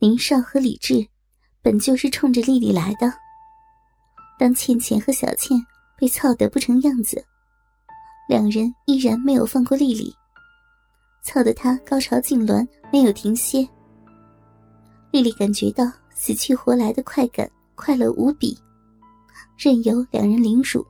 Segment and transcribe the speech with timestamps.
[0.00, 1.04] 林少和李智
[1.60, 3.12] 本就是冲着丽丽来的。
[4.38, 5.58] 当倩倩和小倩
[5.98, 7.20] 被操得不成样子，
[8.28, 10.14] 两人依然没有放过丽丽，
[11.24, 13.68] 操得她高潮痉挛，没有停歇。
[15.10, 15.84] 丽丽感觉到
[16.14, 18.56] 死去活来的快感，快乐无比，
[19.56, 20.86] 任由两人凌辱。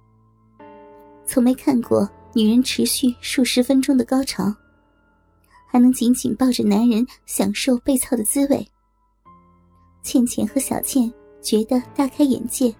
[1.25, 4.55] 从没看过女人持续数十分钟的高潮，
[5.67, 8.71] 还能紧紧抱着男人享受被操的滋味。
[10.09, 12.75] 倩倩和小倩觉得大开眼界，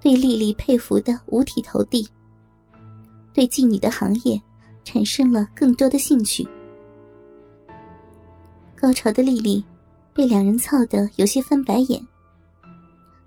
[0.00, 2.08] 对丽丽佩服的五体投地，
[3.32, 4.40] 对妓女的行业
[4.84, 6.46] 产生了更多的兴趣。
[8.76, 9.64] 高潮的丽丽
[10.12, 12.00] 被两人操得有些翻白眼，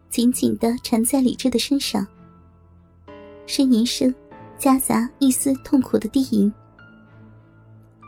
[0.10, 2.08] 紧紧的缠在李智的身上。
[3.46, 4.16] 呻吟声
[4.58, 6.50] 夹杂一丝痛苦的低吟，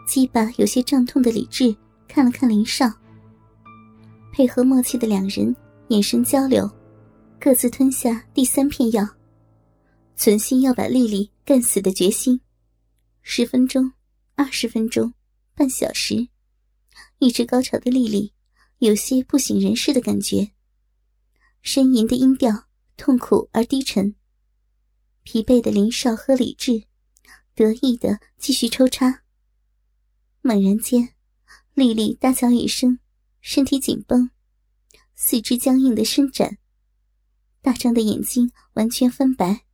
[0.07, 1.75] 鸡巴有些胀痛的李智
[2.07, 2.89] 看了看林少。
[4.39, 5.53] 配合默契的两人
[5.89, 6.65] 眼神交流，
[7.41, 9.05] 各自吞下第三片药，
[10.15, 12.39] 存心要把丽丽干死的决心。
[13.21, 13.91] 十分钟，
[14.35, 15.13] 二十分钟，
[15.55, 16.29] 半小时，
[17.17, 18.31] 一直高潮的丽丽
[18.77, 20.51] 有些不省人事的感觉。
[21.61, 22.63] 呻吟的音调
[22.95, 24.15] 痛苦而低沉。
[25.23, 26.85] 疲惫的林少和李智
[27.55, 29.23] 得意的继续抽插。
[30.39, 31.09] 猛然间，
[31.73, 32.99] 丽丽大叫一声，
[33.41, 34.29] 身体紧绷，
[35.15, 36.57] 四肢僵硬的伸展，
[37.61, 39.65] 大张的眼睛完全翻白，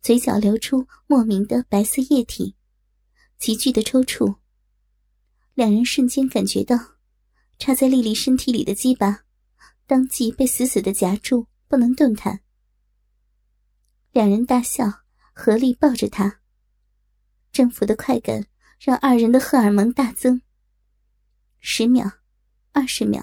[0.00, 2.56] 嘴角流出莫名的白色液体，
[3.38, 4.36] 急剧的抽搐。
[5.54, 6.76] 两人瞬间感觉到，
[7.58, 9.24] 插在丽丽身体里的鸡巴，
[9.86, 12.40] 当即被死死的夹住，不能动弹。
[14.12, 16.40] 两人大笑，合力抱着他。
[17.50, 18.46] 征服的快感
[18.80, 20.42] 让二人的荷尔蒙大增。
[21.60, 22.10] 十秒，
[22.74, 23.22] 二十秒，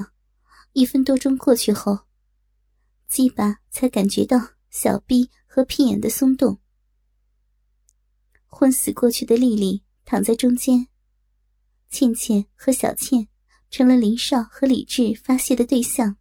[0.71, 1.99] 一分多钟过去后，
[3.09, 4.38] 鸡巴才感觉到
[4.69, 6.58] 小臂和屁眼的松动。
[8.48, 10.87] 昏死过去的丽丽躺在中间，
[11.89, 13.27] 倩倩和小倩
[13.70, 16.15] 成了林少和李智发泄的对象。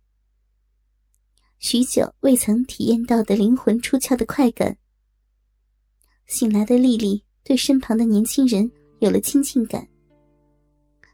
[1.60, 4.76] 许久未曾体验到的灵魂出窍的快感。
[6.26, 8.68] 醒来的丽丽对身旁的年轻人
[8.98, 9.86] 有了亲近感。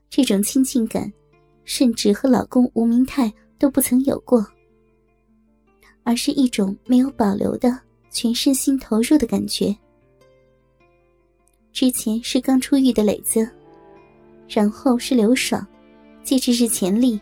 [0.08, 1.12] 这种亲近感，
[1.66, 4.47] 甚至和老公吴明泰都不曾有过，
[6.03, 7.78] 而是一种没有保留的
[8.10, 9.77] 全身心投入的感觉。
[11.71, 13.47] 之前是刚出狱的磊子，
[14.49, 15.66] 然后是刘爽，
[16.25, 17.21] 接着是钱丽，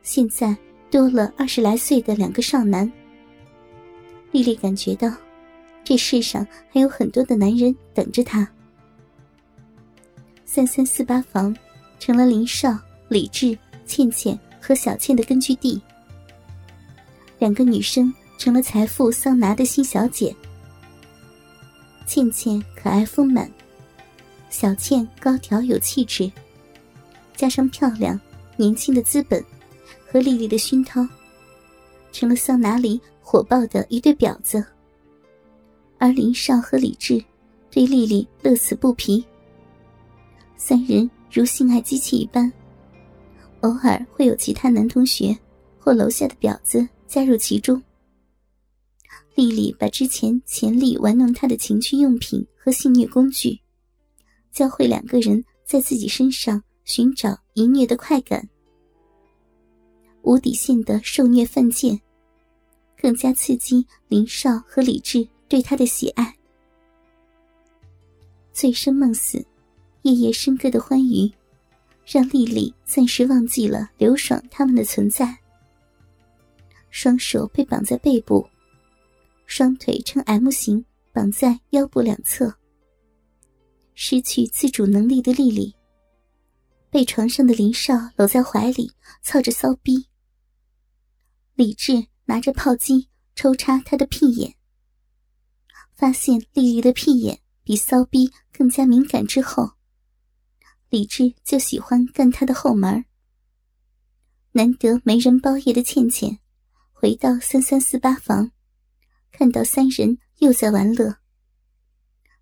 [0.00, 0.56] 现在。
[0.88, 2.90] 多了二十来岁的两个少男，
[4.30, 5.12] 丽丽感觉到，
[5.82, 8.48] 这世上还有很多的男人等着她。
[10.44, 11.54] 三三四八房
[11.98, 15.80] 成了林少、李智、倩倩和小倩的根据地。
[17.38, 20.34] 两个女生成了财富桑拿的新小姐。
[22.06, 23.50] 倩倩可爱丰满，
[24.50, 26.30] 小倩高挑有气质，
[27.34, 28.18] 加上漂亮、
[28.56, 29.44] 年轻的资本。
[30.08, 31.06] 和丽丽的熏陶，
[32.12, 34.64] 成了桑拿里火爆的一对婊子。
[35.98, 37.22] 而林少和李智
[37.70, 39.22] 对丽丽乐此不疲，
[40.56, 42.50] 三人如性爱机器一般。
[43.66, 45.36] 偶尔会有其他男同学
[45.76, 47.82] 或楼下的婊子加入其中。
[49.34, 53.58] 丽丽把之前钱丽玩弄她的情趣用品和性虐工具，
[54.52, 58.48] 教会两个人在自己身上寻找淫虐的快感。
[60.22, 62.00] 无底线的受虐犯贱，
[62.96, 66.32] 更加刺激林少和李智对他的喜爱。
[68.52, 69.44] 醉生梦死、
[70.02, 71.30] 夜夜笙歌的欢愉，
[72.06, 75.36] 让丽丽暂时忘记了刘爽他们的存在。
[76.88, 78.48] 双手被绑在背部，
[79.44, 82.54] 双腿呈 M 型绑在腰部两侧。
[83.94, 85.74] 失去自主能力的丽丽，
[86.88, 90.06] 被床上的林少搂在怀里，操着骚逼。
[91.54, 94.54] 李智拿着炮击抽插他的屁眼，
[95.94, 99.70] 发现丽丽的屁眼比骚逼更加敏感之后，
[100.88, 103.04] 李智就喜欢干他的后门。
[104.52, 106.38] 难得没人包夜的倩倩，
[106.92, 108.52] 回到三三四八房，
[109.32, 111.18] 看到三人又在玩乐，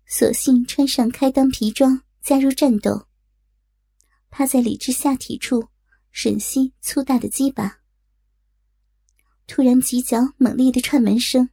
[0.05, 3.07] 索性穿上开裆皮装加入战斗，
[4.29, 5.67] 趴在李智下体处
[6.13, 7.79] 吮吸粗大的鸡巴。
[9.47, 11.49] 突然，几脚猛烈的串门声，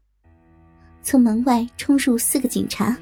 [1.02, 2.96] 从门外冲入四个警察。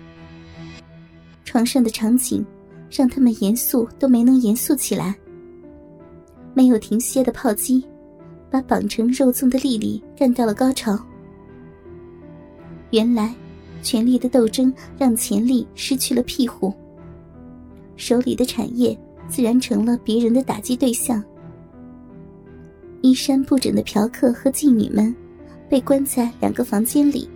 [1.44, 2.44] 床上的场景
[2.90, 5.14] 让他们严肃都没能严肃起来。
[6.52, 7.84] 没有停歇的炮击，
[8.50, 10.98] 把绑成肉粽的丽丽干到了高潮。
[12.90, 13.32] 原来，
[13.82, 16.74] 权力的斗争让钱丽失去了庇护，
[17.96, 18.98] 手里的产业
[19.28, 21.22] 自然成了别人的打击对象。
[23.00, 25.14] 衣衫不整的嫖客和妓女们，
[25.68, 27.30] 被关在两个房间里。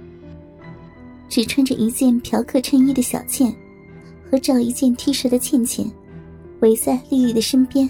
[1.28, 3.54] 只穿着一件嫖客衬衣的小倩，
[4.34, 5.88] 和罩一件 T 恤的倩倩，
[6.58, 7.88] 围在丽丽的身边，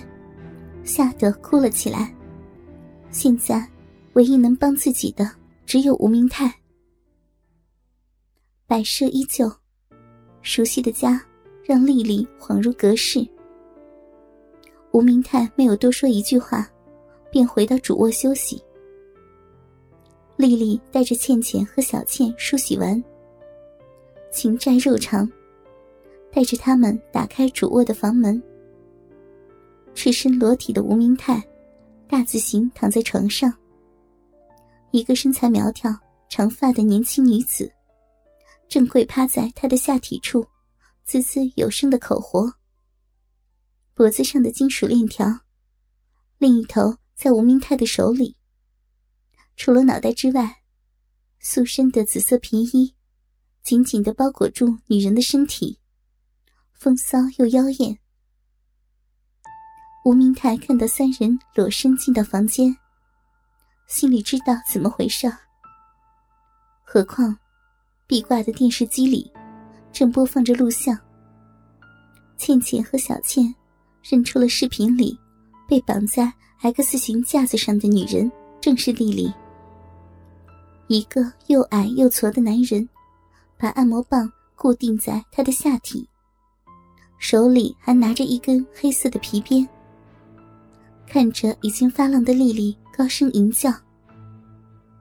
[0.85, 2.14] 吓得哭了起来。
[3.11, 3.67] 现在，
[4.12, 5.26] 唯一能帮自己的
[5.64, 6.55] 只有吴明泰。
[8.67, 9.50] 摆设依旧，
[10.43, 11.19] 熟悉的家
[11.64, 13.26] 让丽丽恍如隔世。
[14.93, 16.69] 吴明泰没有多说一句话。
[17.31, 18.62] 便回到主卧休息。
[20.37, 23.02] 丽丽带着倩倩和小倩梳洗完，
[24.31, 25.29] 情债肉偿，
[26.35, 28.43] 带着他们打开主卧的房门。
[29.95, 31.41] 赤身裸体的吴明泰，
[32.09, 33.55] 大字形躺在床上。
[34.91, 35.97] 一个身材苗条、
[36.29, 37.73] 长发的年轻女子，
[38.69, 40.45] 正跪趴在他的下体处，
[41.05, 42.53] 滋滋有声的口活。
[43.95, 45.41] 脖子上的金属链条，
[46.39, 46.97] 另一头。
[47.15, 48.37] 在吴明泰的手里，
[49.55, 50.63] 除了脑袋之外，
[51.39, 52.93] 塑身的紫色皮衣
[53.63, 55.79] 紧紧的包裹住女人的身体，
[56.85, 57.99] 风骚又妖艳。
[60.05, 62.77] 吴明台看到三人裸身进到房间，
[63.87, 65.27] 心里知道怎么回事
[66.83, 67.35] 何况，
[68.07, 69.33] 壁挂的电视机里
[69.95, 70.95] 正播放着录像。
[72.37, 73.55] 倩倩和小倩
[74.03, 75.19] 认出了视频里
[75.67, 76.31] 被绑在。
[76.61, 79.33] X 型架子上的女人正是丽丽。
[80.89, 82.87] 一个又矮又矬的男人，
[83.59, 86.07] 把按摩棒固定在她的下体，
[87.26, 89.67] 手里还拿着一根黑色的皮鞭。
[91.06, 93.73] 看着已经发浪的丽丽，高声吟叫。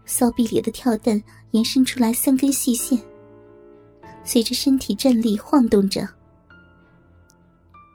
[0.06, 1.22] 骚逼里的跳蛋
[1.52, 2.98] 延伸出来三根细线，
[4.24, 6.08] 随着身体站立晃动着。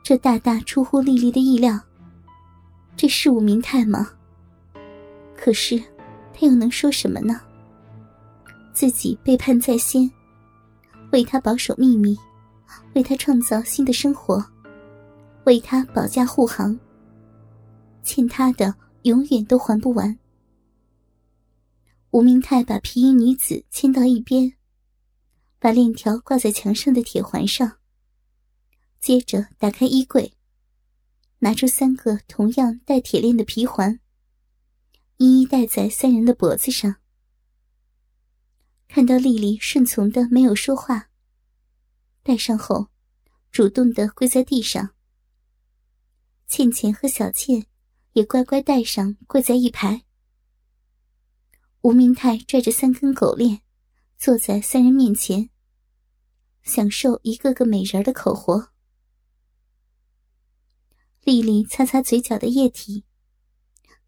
[0.03, 1.79] 这大大出乎丽丽的意料。
[2.95, 4.11] 这是吴明泰吗？
[5.35, 5.75] 可是，
[6.35, 7.41] 他又能说什么呢？
[8.73, 10.07] 自己背叛在先，
[11.11, 12.15] 为他保守秘密，
[12.95, 14.43] 为他创造新的生活，
[15.45, 16.77] 为他保驾护航。
[18.03, 18.73] 欠他的
[19.03, 20.17] 永远都还不完。
[22.11, 24.53] 吴明泰把皮衣女子牵到一边，
[25.59, 27.77] 把链条挂在墙上的铁环上，
[28.99, 30.33] 接着打开衣柜。
[31.41, 33.99] 拿出三个同样带铁链的皮环，
[35.17, 36.95] 一一戴在三人的脖子上。
[38.89, 41.09] 看到丽丽顺从的没有说话，
[42.21, 42.87] 戴上后，
[43.51, 44.91] 主动的跪在地上。
[46.47, 47.65] 倩倩和小倩
[48.13, 50.03] 也乖乖戴上，跪在一排。
[51.81, 53.61] 吴明泰拽着三根狗链，
[54.17, 55.49] 坐在三人面前，
[56.61, 58.71] 享受一个个美人的口活。
[61.23, 63.05] 丽丽擦擦嘴角的液体，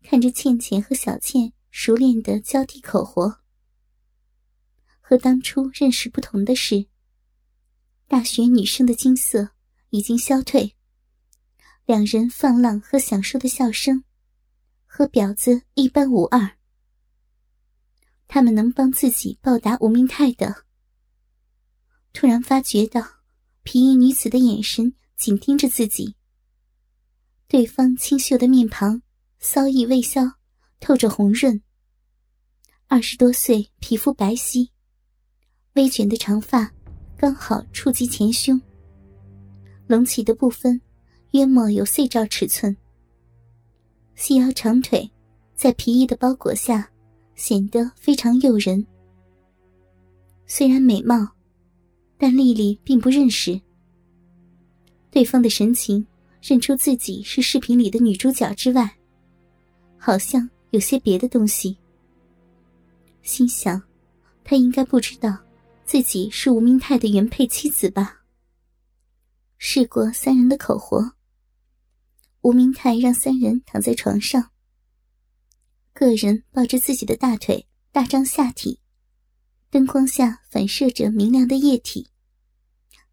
[0.03, 3.39] 看着倩倩和小倩熟练的交替口活。
[4.99, 6.87] 和当初认识不同的是，
[8.11, 9.51] 大学女生的金色
[9.89, 10.75] 已经消退，
[11.85, 14.03] 两人放浪和享受的笑声，
[14.85, 16.57] 和婊子一般无二。
[18.27, 20.65] 他们能帮自己报答吴明泰的。
[22.11, 23.01] 突然发觉到，
[23.63, 26.17] 皮衣女子的眼神紧盯着自己。
[27.47, 29.01] 对方清秀的面庞，
[29.39, 30.33] 骚意未消，
[30.81, 31.63] 透着红润。
[32.87, 34.69] 二十多岁，皮肤白皙，
[35.75, 36.73] 微卷的长发
[37.21, 38.59] 刚好触及前胸。
[39.85, 40.81] 隆起的部分
[41.33, 42.75] 约莫有 C 兆尺寸。
[44.15, 45.07] 细腰长腿，
[45.53, 46.89] 在皮衣的包裹下
[47.35, 48.83] 显得非常诱人。
[50.47, 51.29] 虽然美貌，
[52.17, 53.61] 但丽丽并不认识
[55.11, 56.03] 对方的神情。
[56.41, 58.89] 认出自己是视频里的女主角之外，
[59.95, 61.77] 好像有些别的东西。
[63.21, 63.79] 心想，
[64.43, 65.37] 他应该不知道
[65.91, 68.23] 自己是吴明泰的原配妻子吧。
[69.57, 71.17] 试过三人的口活，
[72.39, 74.53] 吴明泰让三人躺在床上，
[75.91, 78.79] 个人抱着自己的大腿，大张下体，
[79.69, 82.07] 灯光下反射着明亮的液体，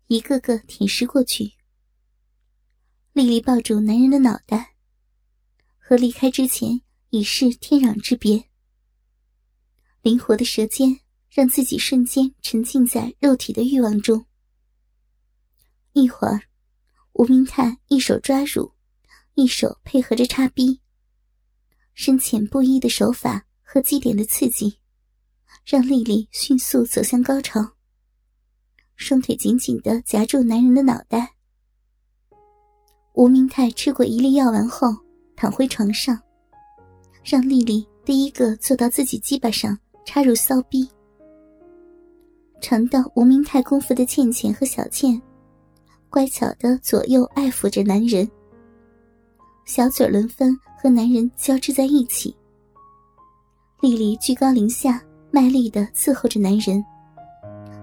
[0.07, 1.55] 一个个舔舐过去。
[3.13, 4.77] 丽丽抱住男人的脑袋，
[5.79, 6.81] 和离开之前
[7.11, 8.45] 已是天壤之别。
[10.03, 14.25] 灵活的舌尖让自己瞬间沉浸在肉体的欲望中。
[15.93, 16.43] 一会儿，
[17.13, 18.73] 吴明泰一手抓乳，
[19.35, 20.81] 一手配合着插逼，
[21.95, 24.79] 深浅不一的手法和祭点的刺激，
[25.65, 27.73] 让丽丽迅速走向高潮。
[28.97, 31.35] 双腿紧紧的夹住男人的脑袋。
[33.15, 34.89] 吴明泰吃过一粒药丸后，
[35.37, 36.21] 躺回床上，
[37.25, 40.89] 让丽丽第一个坐到自己鸡巴上，插入骚逼。
[42.61, 45.21] 尝到无名太功夫的倩倩和小倩，
[46.11, 48.29] 乖巧的左右爱抚着男人，
[49.65, 52.37] 小嘴轮番和男人交织在一起。
[53.81, 55.00] 丽丽居高临下，
[55.31, 56.85] 卖力的伺候着男人。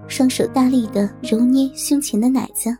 [0.08, 2.76] 双手大力的揉捏胸前的奶子。